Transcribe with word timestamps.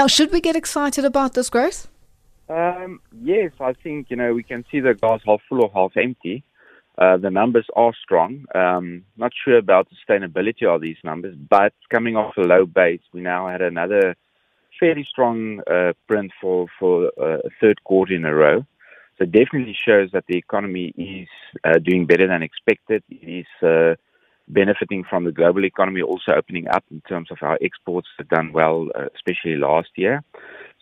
Now, 0.00 0.06
should 0.06 0.32
we 0.32 0.40
get 0.40 0.56
excited 0.56 1.04
about 1.04 1.34
this 1.34 1.50
growth? 1.50 1.86
Um, 2.48 3.02
yes, 3.20 3.52
I 3.60 3.74
think 3.74 4.06
you 4.08 4.16
know 4.16 4.32
we 4.32 4.42
can 4.42 4.64
see 4.70 4.80
the 4.80 4.94
glass 4.94 5.20
half 5.26 5.42
full 5.46 5.62
or 5.62 5.70
half 5.74 5.94
empty. 5.94 6.42
Uh, 6.96 7.18
the 7.18 7.28
numbers 7.28 7.66
are 7.76 7.92
strong. 8.02 8.46
Um, 8.54 9.04
not 9.18 9.32
sure 9.44 9.58
about 9.58 9.88
the 9.90 9.96
sustainability 10.00 10.64
of 10.64 10.80
these 10.80 10.96
numbers, 11.04 11.36
but 11.36 11.74
coming 11.90 12.16
off 12.16 12.34
a 12.38 12.40
low 12.40 12.64
base, 12.64 13.02
we 13.12 13.20
now 13.20 13.48
had 13.48 13.60
another 13.60 14.16
fairly 14.80 15.04
strong 15.04 15.60
uh, 15.70 15.92
print 16.08 16.32
for 16.40 16.66
for 16.78 17.12
uh, 17.20 17.40
a 17.48 17.50
third 17.60 17.84
quarter 17.84 18.14
in 18.14 18.24
a 18.24 18.34
row. 18.34 18.64
So 19.18 19.26
definitely 19.26 19.76
shows 19.86 20.12
that 20.12 20.24
the 20.28 20.38
economy 20.38 20.94
is 20.96 21.28
uh, 21.62 21.78
doing 21.78 22.06
better 22.06 22.26
than 22.26 22.42
expected. 22.42 23.02
It 23.10 23.44
is 23.44 23.50
uh, 23.62 23.96
benefiting 24.48 25.04
from 25.08 25.24
the 25.24 25.32
global 25.32 25.64
economy 25.64 26.02
also 26.02 26.32
opening 26.36 26.68
up 26.68 26.84
in 26.90 27.00
terms 27.02 27.30
of 27.30 27.38
our 27.42 27.58
exports 27.60 28.08
have 28.18 28.28
done 28.28 28.52
well, 28.52 28.88
uh, 28.94 29.06
especially 29.14 29.56
last 29.56 29.90
year. 29.96 30.22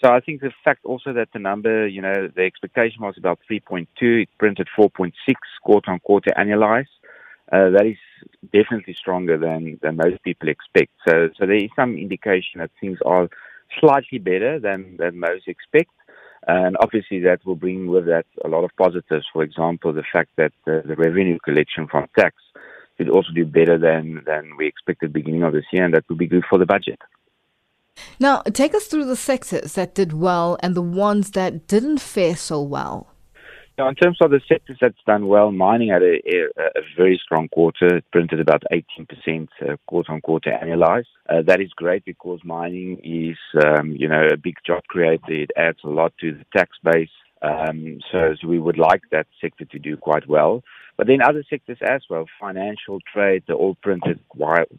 So 0.03 0.11
I 0.11 0.21
think 0.21 0.41
the 0.41 0.53
fact 0.65 0.85
also 0.85 1.13
that 1.13 1.29
the 1.33 1.39
number, 1.39 1.87
you 1.87 2.01
know, 2.01 2.29
the 2.35 2.43
expectation 2.43 3.03
was 3.03 3.17
about 3.19 3.41
3.2, 3.51 3.87
it 4.23 4.29
printed 4.39 4.69
4.6 4.79 5.13
quarter 5.63 5.91
on 5.91 5.99
quarter 6.01 6.31
annualized. 6.39 6.87
Uh, 7.51 7.71
that 7.71 7.87
is 7.87 7.97
definitely 8.53 8.95
stronger 8.95 9.39
than, 9.39 9.79
than 9.83 9.97
most 9.97 10.23
people 10.23 10.49
expect. 10.49 10.93
So, 11.09 11.31
so 11.37 11.47
there 11.47 11.57
is 11.57 11.71
some 11.75 11.97
indication 11.97 12.61
that 12.61 12.71
things 12.81 12.99
are 13.05 13.29
slightly 13.81 14.19
better 14.19 14.61
than, 14.61 14.97
than 14.99 15.19
most 15.19 15.49
expect. 15.49 15.91
And 16.47 16.77
obviously 16.81 17.21
that 17.21 17.45
will 17.45 17.57
bring 17.57 17.89
with 17.89 18.07
that 18.07 18.27
a 18.45 18.49
lot 18.49 18.65
of 18.65 18.71
positives. 18.77 19.27
For 19.33 19.43
example, 19.43 19.93
the 19.93 20.05
fact 20.13 20.31
that 20.37 20.53
uh, 20.67 20.81
the 20.87 20.95
revenue 20.97 21.39
collection 21.45 21.89
from 21.89 22.07
tax 22.17 22.37
should 22.99 23.09
also 23.09 23.33
do 23.33 23.47
better 23.47 23.79
than, 23.79 24.23
than 24.27 24.53
we 24.59 24.67
expected 24.67 25.13
beginning 25.13 25.45
of 25.45 25.53
this 25.53 25.65
year, 25.73 25.85
and 25.85 25.95
that 25.95 26.05
would 26.09 26.19
be 26.19 26.27
good 26.27 26.45
for 26.51 26.59
the 26.59 26.67
budget. 26.67 26.99
Now, 28.21 28.43
take 28.43 28.75
us 28.75 28.87
through 28.87 29.07
the 29.07 29.17
sectors 29.17 29.75
that 29.75 29.95
did 29.95 30.13
well 30.13 30.57
and 30.61 30.75
the 30.75 30.83
ones 30.83 31.33
that 31.33 31.67
didn't 31.67 31.99
fare 32.01 32.37
so 32.37 32.63
well. 32.63 33.09
Now, 33.77 33.89
in 33.89 33.95
terms 33.95 34.19
of 34.21 34.33
the 34.33 34.41
sectors 34.49 34.77
that's 34.81 34.99
done 35.07 35.29
well, 35.29 35.53
mining 35.53 35.91
had 35.91 36.03
a, 36.03 36.17
a, 36.27 36.81
a 36.81 36.83
very 36.97 37.21
strong 37.23 37.49
quarter. 37.49 37.99
It 37.99 38.05
printed 38.11 38.41
about 38.41 38.65
18% 38.73 39.49
uh, 39.63 39.77
quarter 39.87 40.13
on 40.13 40.21
quarter 40.21 40.51
annualized. 40.51 41.07
Uh, 41.29 41.43
that 41.43 41.61
is 41.61 41.71
great 41.77 42.05
because 42.05 42.41
mining 42.43 42.99
is, 43.05 43.39
um, 43.65 43.93
you 43.93 44.09
know, 44.09 44.27
a 44.33 44.37
big 44.37 44.57
job 44.67 44.83
creator. 44.89 45.23
It 45.29 45.53
adds 45.57 45.79
a 45.85 45.89
lot 45.89 46.13
to 46.21 46.33
the 46.33 46.45
tax 46.57 46.77
base. 46.83 47.09
Um, 47.43 48.01
so, 48.11 48.35
so, 48.41 48.49
we 48.49 48.59
would 48.59 48.79
like 48.79 49.03
that 49.13 49.27
sector 49.41 49.65
to 49.67 49.79
do 49.79 49.97
quite 49.97 50.29
well. 50.29 50.63
But 50.97 51.07
then 51.07 51.23
other 51.23 51.45
sectors 51.49 51.79
as 51.81 52.03
well, 52.11 52.27
financial, 52.41 52.99
trade, 53.13 53.45
they 53.47 53.55
all 53.55 53.77
printed 53.83 54.19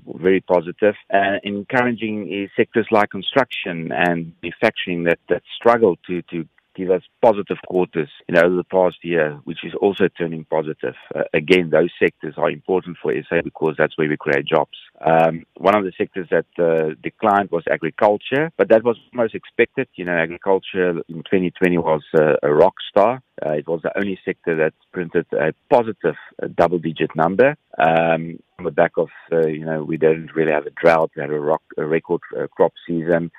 very 0.06 0.42
positive. 0.42 0.96
And 1.10 1.40
encouraging 1.44 2.32
is 2.32 2.50
sectors 2.58 2.88
like 2.92 3.12
construction 3.12 3.92
and 3.94 4.34
manufacturing 4.44 5.06
that, 5.06 5.20
that 5.30 5.44
struggle 5.56 5.96
to, 6.08 6.22
to 6.24 6.46
give 6.80 6.92
us 6.92 7.04
positive 7.22 7.58
quarters 7.68 8.10
you 8.28 8.36
know, 8.36 8.42
over 8.42 8.56
the 8.56 8.64
past 8.64 8.98
year, 9.04 9.40
which 9.44 9.64
is 9.64 9.74
also 9.82 10.08
turning 10.18 10.46
positive. 10.46 10.96
Uh, 11.14 11.24
again, 11.34 11.70
those 11.70 11.90
sectors 12.02 12.36
are 12.38 12.50
important 12.50 12.98
for 13.02 13.14
SA 13.28 13.42
because 13.44 13.76
that's 13.78 13.98
where 13.98 14.08
we 14.08 14.16
create 14.18 14.46
jobs. 14.46 14.78
Um, 15.06 15.46
one 15.58 15.76
of 15.76 15.84
the 15.84 15.92
sectors 15.98 16.28
that 16.32 16.46
uh, 16.58 16.96
declined 17.04 17.52
was 17.52 17.64
agriculture, 17.70 18.52
but 18.58 18.70
that 18.70 18.84
was 18.84 18.98
most 19.14 19.36
expected. 19.36 19.88
You 19.96 20.06
know, 20.06 20.18
agriculture 20.18 20.90
in 21.10 21.24
2020 21.24 21.78
was 21.78 22.04
uh, 22.18 22.36
a 22.42 22.54
rock 22.54 22.76
star. 22.90 23.22
Uh, 23.46 23.52
it 23.52 23.68
was 23.68 23.82
the 23.84 23.98
only 23.98 24.20
sector 24.26 24.56
that 24.58 24.74
printed 24.92 25.26
a 25.34 25.54
positive 25.70 26.16
uh, 26.42 26.48
double-digit 26.56 27.16
number. 27.16 27.56
Um, 27.78 28.40
on 28.58 28.66
the 28.66 28.72
back 28.72 28.92
of, 28.98 29.10
uh, 29.32 29.48
you 29.48 29.66
know, 29.66 29.84
we 29.84 29.96
didn't 29.98 30.36
really 30.36 30.52
have 30.52 30.66
a 30.66 30.72
drought. 30.72 31.12
We 31.16 31.22
had 31.22 31.32
a, 31.32 31.40
rock, 31.40 31.62
a 31.78 31.86
record 31.86 32.22
uh, 32.38 32.48
crop 32.48 32.74
season. 32.86 33.32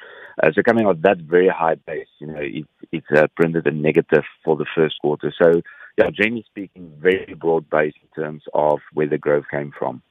Uh, 0.42 0.50
so 0.55 0.62
coming 0.62 0.86
off 0.86 0.96
that 1.02 1.19
very 1.19 1.48
high 1.48 1.74
base, 1.74 2.06
you 2.19 2.27
know, 2.27 2.38
it, 2.38 2.66
it 2.92 3.05
uh, 3.16 3.27
printed 3.36 3.66
a 3.66 3.70
negative 3.70 4.24
for 4.44 4.56
the 4.56 4.66
first 4.74 4.97
quarter. 5.00 5.32
So, 5.41 5.60
yeah, 5.98 6.08
generally 6.10 6.44
speaking, 6.47 6.92
very 6.98 7.34
broad 7.34 7.69
based 7.69 7.97
in 8.02 8.22
terms 8.22 8.42
of 8.54 8.81
where 8.92 9.09
the 9.09 9.19
growth 9.19 9.44
came 9.50 9.72
from. 9.78 10.03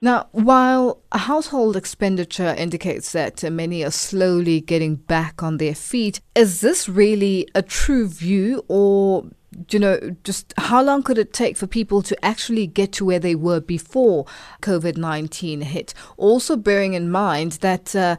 Now, 0.00 0.26
while 0.32 1.00
household 1.12 1.76
expenditure 1.76 2.54
indicates 2.58 3.12
that 3.12 3.42
many 3.44 3.84
are 3.84 3.92
slowly 3.92 4.60
getting 4.60 4.96
back 4.96 5.44
on 5.44 5.58
their 5.58 5.76
feet, 5.76 6.20
is 6.34 6.60
this 6.60 6.88
really 6.88 7.46
a 7.54 7.62
true 7.62 8.08
view 8.08 8.64
or 8.66 9.26
you 9.70 9.78
know, 9.78 9.98
just 10.24 10.54
how 10.56 10.82
long 10.82 11.02
could 11.02 11.18
it 11.18 11.32
take 11.32 11.56
for 11.56 11.66
people 11.66 12.02
to 12.02 12.24
actually 12.24 12.66
get 12.66 12.92
to 12.92 13.04
where 13.04 13.18
they 13.18 13.34
were 13.34 13.60
before 13.60 14.24
COVID 14.62 14.96
19 14.96 15.60
hit? 15.60 15.94
Also, 16.16 16.56
bearing 16.56 16.94
in 16.94 17.10
mind 17.10 17.52
that 17.60 17.94
uh, 17.94 18.16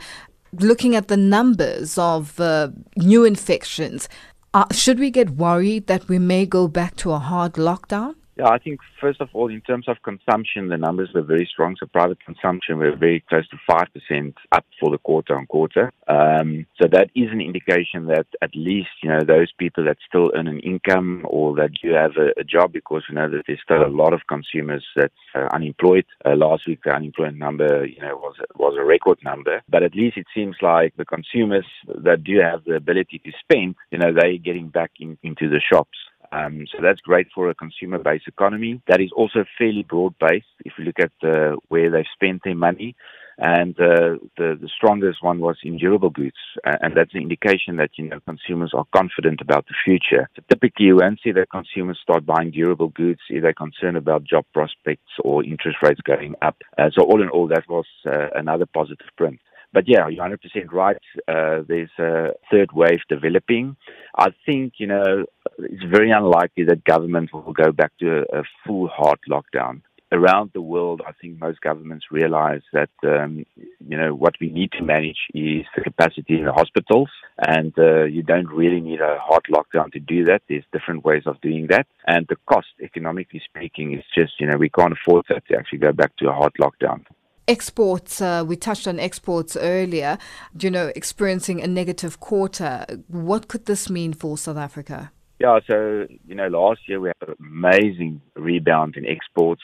looking 0.60 0.96
at 0.96 1.08
the 1.08 1.18
numbers 1.18 1.98
of 1.98 2.40
uh, 2.40 2.70
new 2.98 3.24
infections, 3.26 4.08
uh, 4.54 4.66
should 4.72 5.00
we 5.00 5.10
get 5.10 5.32
worried 5.32 5.88
that 5.88 6.08
we 6.08 6.20
may 6.20 6.46
go 6.46 6.68
back 6.68 6.96
to 6.98 7.12
a 7.12 7.20
hard 7.20 7.54
lockdown? 7.54 8.16
Yeah, 8.36 8.50
I 8.50 8.58
think 8.58 8.80
first 9.00 9.22
of 9.22 9.30
all, 9.34 9.50
in 9.50 9.62
terms 9.62 9.88
of 9.88 9.98
consumption, 10.02 10.70
the 10.70 10.78
numbers 10.78 11.10
were 11.14 11.22
very 11.22 11.48
strong. 11.52 11.76
So 11.80 11.86
private 11.86 12.24
consumption 12.26 12.80
were 12.80 12.96
very 12.96 13.24
close 13.30 13.48
to 13.50 13.58
five 13.70 13.88
percent 13.94 14.36
up 14.52 14.66
for 14.80 14.90
the 14.90 14.98
quarter 14.98 15.38
on 15.38 15.46
quarter. 15.46 15.92
Um, 16.08 16.66
so 16.82 16.88
that 16.92 17.12
is 17.16 17.30
an 17.32 17.42
indication 17.42 18.08
that 18.08 18.26
at 18.42 18.56
least 18.56 18.90
you 19.04 19.10
know 19.10 19.20
those 19.24 19.52
people 19.60 19.86
that 19.86 19.98
still 20.08 20.32
earn 20.36 20.48
an 20.48 20.60
income 20.62 21.26
or 21.26 21.56
that 21.58 21.72
do 21.82 21.92
have 21.92 22.18
a, 22.18 22.40
a 22.40 22.44
job, 22.44 22.74
because 22.74 23.04
you 23.08 23.16
know 23.16 23.30
that 23.30 23.44
there's 23.46 23.62
still 23.64 23.86
a 23.86 23.88
lot 23.88 24.14
of 24.14 24.22
consumers 24.28 24.84
that's 24.96 25.14
uh, 25.36 25.48
unemployed. 25.54 26.06
Uh, 26.26 26.36
last 26.36 26.68
week, 26.68 26.80
the 26.84 26.92
unemployment 26.92 27.38
number 27.38 27.86
you 27.86 28.02
know 28.02 28.16
was 28.18 28.36
was 28.56 28.76
a 28.80 28.84
record 28.84 29.20
number, 29.24 29.62
but 29.70 29.84
at 29.84 29.94
least 29.94 30.18
it 30.18 30.26
seems 30.34 30.56
like 30.62 30.96
the 30.98 31.06
consumers 31.06 31.66
that 31.88 32.24
do 32.24 32.40
have 32.40 32.64
the 32.64 32.74
ability 32.74 33.20
to 33.20 33.32
spend, 33.40 33.76
you 33.92 33.98
know, 34.00 34.12
they're 34.12 34.38
getting 34.38 34.70
back 34.70 34.92
in, 35.00 35.18
into 35.22 35.50
the 35.50 35.62
shops. 35.62 35.98
Um, 36.34 36.66
so 36.72 36.82
that's 36.82 37.00
great 37.02 37.28
for 37.34 37.50
a 37.50 37.56
consumer-based 37.56 38.28
economy. 38.28 38.82
That 38.88 39.02
is 39.02 39.12
also 39.16 39.46
fairly 39.58 39.84
broad-based. 39.88 40.56
If 40.66 40.74
you 40.78 40.86
look 40.86 41.00
at 41.00 41.12
uh, 41.24 41.58
where 41.68 41.92
they've 41.92 42.06
spent 42.16 42.42
their 42.44 42.56
money, 42.56 42.96
and 43.38 43.80
uh, 43.80 44.18
the 44.38 44.58
the 44.62 44.70
strongest 44.76 45.24
one 45.24 45.40
was 45.40 45.58
in 45.64 45.78
durable 45.78 46.10
goods, 46.10 46.38
and 46.64 46.96
that's 46.96 47.14
an 47.14 47.22
indication 47.22 47.78
that 47.78 47.92
you 47.98 48.08
know 48.08 48.20
consumers 48.28 48.74
are 48.76 48.86
confident 48.96 49.42
about 49.42 49.66
the 49.68 49.74
future. 49.84 50.30
So 50.36 50.44
typically, 50.50 50.86
you 50.88 50.98
won't 50.98 51.20
see 51.24 51.32
that 51.32 51.50
consumers 51.50 52.00
start 52.02 52.26
buying 52.26 52.52
durable 52.52 52.90
goods 52.90 53.22
if 53.30 53.42
they're 53.42 53.54
concerned 53.54 53.98
about 53.98 54.24
job 54.24 54.46
prospects 54.54 55.12
or 55.24 55.44
interest 55.44 55.78
rates 55.82 56.02
going 56.02 56.36
up. 56.42 56.58
Uh, 56.78 56.90
so 56.94 57.04
all 57.04 57.22
in 57.22 57.30
all, 57.30 57.48
that 57.48 57.68
was 57.68 57.86
uh, 58.06 58.28
another 58.36 58.68
positive 58.68 59.08
print. 59.18 59.40
But 59.74 59.88
yeah, 59.88 60.08
you're 60.08 60.24
100% 60.24 60.38
right. 60.72 60.98
Uh, 61.28 61.64
there's 61.68 61.90
a 61.98 62.34
third 62.52 62.72
wave 62.74 63.00
developing. 63.10 63.76
I 64.16 64.30
think, 64.46 64.74
you 64.78 64.86
know, 64.86 65.26
it's 65.58 65.84
very 65.84 66.12
unlikely 66.12 66.66
that 66.66 66.84
government 66.84 67.34
will 67.34 67.54
go 67.54 67.72
back 67.72 67.92
to 68.00 68.20
a, 68.20 68.40
a 68.40 68.44
full 68.66 68.88
hard 68.88 69.20
lockdown. 69.28 69.82
Around 70.12 70.52
the 70.54 70.62
world, 70.62 71.02
I 71.08 71.12
think 71.20 71.40
most 71.42 71.60
governments 71.62 72.06
realize 72.12 72.62
that, 72.72 72.92
um, 73.04 73.48
you 73.80 73.98
know, 73.98 74.14
what 74.14 74.36
we 74.40 74.52
need 74.52 74.72
to 74.74 74.84
manage 74.84 75.18
is 75.34 75.66
the 75.76 75.82
capacity 75.82 76.38
in 76.38 76.46
the 76.46 76.54
hospitals. 76.54 77.10
And 77.40 77.74
uh, 77.80 78.04
you 78.04 78.22
don't 78.22 78.46
really 78.46 78.80
need 78.80 79.02
a 79.02 79.18
hard 79.20 79.46
lockdown 79.50 79.92
to 79.94 80.00
do 80.00 80.24
that. 80.26 80.44
There's 80.48 80.66
different 80.72 81.04
ways 81.04 81.24
of 81.26 81.42
doing 81.42 81.66
that. 81.72 81.88
And 82.06 82.28
the 82.30 82.36
cost, 82.46 82.68
economically 82.80 83.42
speaking, 83.44 83.98
is 83.98 84.04
just, 84.16 84.34
you 84.40 84.46
know, 84.46 84.58
we 84.58 84.70
can't 84.70 84.94
afford 84.94 85.26
that 85.30 85.48
to 85.48 85.58
actually 85.58 85.80
go 85.80 85.92
back 85.92 86.16
to 86.18 86.30
a 86.30 86.34
hard 86.34 86.54
lockdown. 86.62 87.06
Exports, 87.48 88.22
uh, 88.22 88.44
we 88.48 88.56
touched 88.56 88.88
on 88.88 89.00
exports 89.00 89.58
earlier, 89.58 90.18
you 90.58 90.72
know, 90.72 90.92
experiencing 90.96 91.62
a 91.62 91.68
negative 91.68 92.20
quarter. 92.22 92.86
What 93.08 93.50
could 93.50 93.66
this 93.66 93.90
mean 93.90 94.14
for 94.14 94.38
South 94.38 94.58
Africa? 94.58 95.12
Yeah, 95.40 95.60
so, 95.70 96.08
you 96.26 96.36
know, 96.36 96.48
last 96.48 96.88
year 96.88 97.02
we 97.02 97.10
had 97.10 97.28
an 97.28 97.36
amazing 97.40 98.22
rebound 98.36 98.96
in 98.96 99.06
exports, 99.06 99.62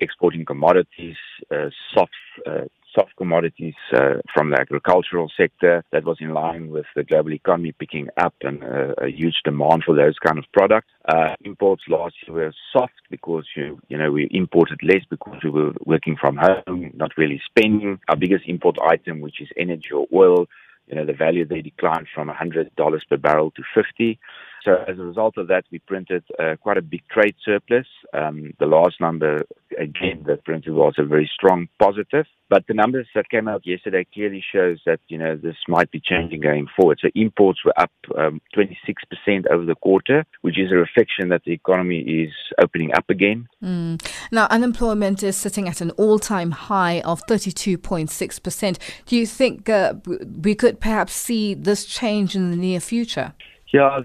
exporting 0.00 0.44
commodities, 0.44 1.14
uh, 1.54 1.70
soft 1.94 2.10
uh, 2.46 2.62
soft 2.94 3.16
commodities 3.16 3.74
uh, 3.92 4.14
from 4.34 4.50
the 4.50 4.60
agricultural 4.60 5.30
sector 5.36 5.84
that 5.92 6.04
was 6.04 6.18
in 6.20 6.32
line 6.32 6.70
with 6.70 6.86
the 6.94 7.04
global 7.04 7.32
economy 7.32 7.72
picking 7.72 8.08
up 8.16 8.34
and 8.42 8.62
uh, 8.62 8.94
a 8.98 9.08
huge 9.08 9.36
demand 9.44 9.82
for 9.84 9.94
those 9.94 10.18
kind 10.18 10.38
of 10.38 10.44
products. 10.52 10.88
Uh, 11.08 11.34
imports 11.44 11.82
last 11.88 12.14
year 12.26 12.36
were 12.36 12.54
soft 12.72 12.92
because 13.10 13.46
you 13.56 13.78
you 13.88 13.96
know 13.96 14.10
we 14.10 14.28
imported 14.30 14.80
less 14.82 15.04
because 15.10 15.38
we 15.42 15.50
were 15.50 15.72
working 15.84 16.16
from 16.16 16.36
home, 16.36 16.90
not 16.94 17.10
really 17.16 17.40
spending. 17.46 17.98
Our 18.08 18.16
biggest 18.16 18.44
import 18.46 18.76
item, 18.84 19.20
which 19.20 19.40
is 19.40 19.48
energy 19.56 19.90
or 19.92 20.06
oil, 20.12 20.46
you 20.86 20.94
know, 20.96 21.04
the 21.04 21.12
value 21.12 21.44
they 21.44 21.62
declined 21.62 22.08
from 22.14 22.28
$100 22.28 22.70
per 23.08 23.16
barrel 23.16 23.50
to 23.52 23.62
50. 23.74 24.18
So 24.64 24.82
as 24.88 24.98
a 24.98 25.02
result 25.02 25.36
of 25.36 25.48
that, 25.48 25.64
we 25.70 25.78
printed 25.80 26.24
uh, 26.38 26.56
quite 26.60 26.78
a 26.78 26.82
big 26.82 27.02
trade 27.10 27.34
surplus. 27.44 27.86
Um, 28.14 28.52
the 28.58 28.66
last 28.66 29.00
number, 29.00 29.42
again, 29.78 30.24
that 30.26 30.44
printed 30.44 30.72
was 30.72 30.94
a 30.96 31.04
very 31.04 31.30
strong 31.32 31.68
positive. 31.78 32.24
But 32.48 32.66
the 32.66 32.74
numbers 32.74 33.06
that 33.14 33.28
came 33.30 33.48
out 33.48 33.66
yesterday 33.66 34.06
clearly 34.12 34.42
shows 34.54 34.78
that, 34.86 35.00
you 35.08 35.18
know, 35.18 35.36
this 35.36 35.56
might 35.68 35.90
be 35.90 36.00
changing 36.00 36.40
going 36.40 36.66
forward. 36.76 36.98
So 37.00 37.08
imports 37.14 37.60
were 37.64 37.78
up 37.78 37.90
um, 38.16 38.40
26% 38.56 39.46
over 39.50 39.64
the 39.64 39.74
quarter, 39.74 40.24
which 40.42 40.58
is 40.58 40.70
a 40.70 40.76
reflection 40.76 41.28
that 41.30 41.42
the 41.44 41.52
economy 41.52 42.00
is 42.00 42.32
opening 42.58 42.92
up 42.94 43.08
again. 43.10 43.48
Mm. 43.62 44.02
Now, 44.30 44.46
unemployment 44.50 45.22
is 45.22 45.36
sitting 45.36 45.68
at 45.68 45.80
an 45.80 45.90
all-time 45.92 46.52
high 46.52 47.00
of 47.00 47.22
32.6%. 47.26 48.78
Do 49.06 49.16
you 49.16 49.26
think 49.26 49.68
uh, 49.68 49.94
we 50.42 50.54
could 50.54 50.80
perhaps 50.80 51.14
see 51.14 51.54
this 51.54 51.84
change 51.84 52.36
in 52.36 52.50
the 52.50 52.56
near 52.56 52.80
future? 52.80 53.34
Yeah, 53.74 54.02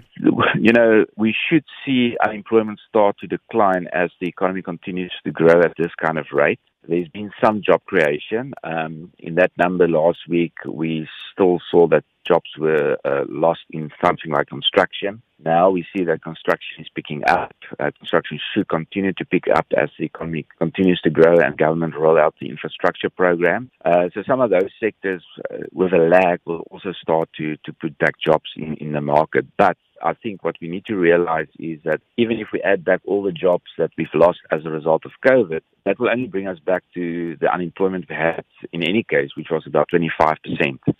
you 0.58 0.72
know, 0.72 1.04
we 1.16 1.32
should 1.48 1.64
see 1.86 2.16
unemployment 2.26 2.80
start 2.88 3.18
to 3.20 3.28
decline 3.28 3.86
as 3.92 4.10
the 4.20 4.26
economy 4.26 4.62
continues 4.62 5.12
to 5.22 5.30
grow 5.30 5.60
at 5.60 5.74
this 5.78 5.94
kind 5.94 6.18
of 6.18 6.26
rate. 6.32 6.58
There's 6.88 7.06
been 7.06 7.30
some 7.40 7.62
job 7.62 7.84
creation. 7.84 8.52
Um, 8.64 9.12
in 9.20 9.36
that 9.36 9.52
number 9.56 9.86
last 9.86 10.26
week, 10.28 10.54
we 10.66 11.06
still 11.32 11.60
saw 11.70 11.86
that 11.86 12.02
jobs 12.26 12.50
were 12.58 12.96
uh, 13.04 13.26
lost 13.28 13.60
in 13.70 13.92
something 14.04 14.32
like 14.32 14.48
construction. 14.48 15.22
Now 15.44 15.70
we 15.70 15.86
see 15.94 16.04
that 16.04 16.22
construction 16.22 16.82
is 16.82 16.88
picking 16.94 17.22
up. 17.26 17.54
Uh, 17.78 17.90
construction 17.98 18.38
should 18.52 18.68
continue 18.68 19.12
to 19.14 19.24
pick 19.24 19.44
up 19.54 19.66
as 19.76 19.88
the 19.98 20.04
economy 20.04 20.46
continues 20.58 21.00
to 21.02 21.10
grow 21.10 21.38
and 21.38 21.56
government 21.56 21.94
roll 21.96 22.18
out 22.18 22.34
the 22.40 22.48
infrastructure 22.48 23.10
program. 23.10 23.70
Uh, 23.84 24.10
so 24.14 24.22
some 24.26 24.40
of 24.40 24.50
those 24.50 24.70
sectors 24.78 25.24
uh, 25.52 25.58
with 25.72 25.92
a 25.92 25.98
lag 25.98 26.40
will 26.44 26.64
also 26.70 26.92
start 26.92 27.28
to, 27.36 27.56
to 27.64 27.72
put 27.72 27.96
back 27.98 28.14
jobs 28.24 28.50
in, 28.56 28.74
in 28.74 28.92
the 28.92 29.00
market. 29.00 29.46
But 29.56 29.76
I 30.02 30.14
think 30.14 30.44
what 30.44 30.56
we 30.60 30.68
need 30.68 30.86
to 30.86 30.96
realize 30.96 31.48
is 31.58 31.80
that 31.84 32.00
even 32.16 32.38
if 32.38 32.48
we 32.52 32.60
add 32.62 32.84
back 32.84 33.00
all 33.04 33.22
the 33.22 33.32
jobs 33.32 33.64
that 33.78 33.90
we've 33.98 34.08
lost 34.14 34.40
as 34.50 34.64
a 34.64 34.70
result 34.70 35.04
of 35.04 35.12
COVID, 35.26 35.60
that 35.84 35.98
will 35.98 36.10
only 36.10 36.26
bring 36.26 36.48
us 36.48 36.58
back 36.58 36.84
to 36.94 37.36
the 37.40 37.52
unemployment 37.52 38.06
we 38.08 38.14
had 38.14 38.44
in 38.72 38.82
any 38.82 39.02
case, 39.02 39.30
which 39.36 39.48
was 39.50 39.64
about 39.66 39.88
25%. 39.92 40.36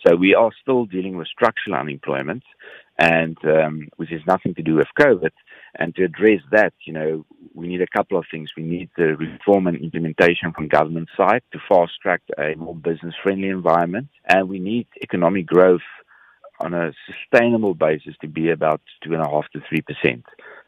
So 0.05 0.15
we 0.15 0.35
are 0.35 0.51
still 0.61 0.85
dealing 0.85 1.17
with 1.17 1.27
structural 1.27 1.75
unemployment, 1.75 2.43
and 3.01 3.37
um, 3.45 3.75
which 3.97 4.11
has 4.11 4.21
nothing 4.27 4.53
to 4.55 4.61
do 4.69 4.75
with 4.75 4.97
COVID. 4.99 5.31
And 5.79 5.95
to 5.95 6.03
address 6.03 6.41
that, 6.51 6.73
you 6.85 6.93
know, 6.93 7.25
we 7.53 7.67
need 7.67 7.81
a 7.81 7.95
couple 7.97 8.17
of 8.17 8.25
things. 8.29 8.49
We 8.55 8.63
need 8.63 8.89
the 8.95 9.15
reform 9.15 9.67
and 9.67 9.77
implementation 9.77 10.51
from 10.53 10.67
government 10.67 11.09
side 11.17 11.43
to 11.51 11.59
fast 11.69 11.93
track 12.03 12.21
a 12.37 12.55
more 12.55 12.75
business 12.75 13.15
friendly 13.23 13.49
environment, 13.49 14.09
and 14.27 14.49
we 14.49 14.59
need 14.59 14.87
economic 15.01 15.45
growth 15.55 15.87
on 16.59 16.73
a 16.73 16.93
sustainable 17.09 17.73
basis 17.73 18.15
to 18.21 18.27
be 18.27 18.51
about 18.51 18.81
two 19.03 19.13
and 19.15 19.23
a 19.23 19.29
half 19.33 19.47
to 19.53 19.59
three 19.67 19.81
percent, 19.81 20.23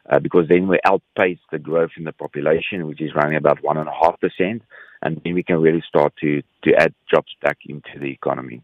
uh, 0.09 0.19
because 0.19 0.45
then 0.47 0.67
we 0.67 0.79
outpace 0.91 1.41
the 1.51 1.59
growth 1.59 1.91
in 1.97 2.05
the 2.05 2.13
population, 2.13 2.87
which 2.87 3.01
is 3.01 3.13
running 3.13 3.37
about 3.37 3.61
one 3.61 3.77
and 3.77 3.89
a 3.89 3.97
half 4.01 4.15
percent, 4.19 4.63
and 5.03 5.21
then 5.23 5.33
we 5.35 5.43
can 5.43 5.61
really 5.61 5.83
start 5.87 6.11
to 6.23 6.41
to 6.63 6.73
add 6.83 6.93
jobs 7.13 7.33
back 7.43 7.59
into 7.67 7.99
the 7.99 8.11
economy. 8.19 8.63